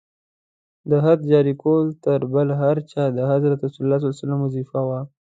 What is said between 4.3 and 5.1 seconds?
وظیفه وه.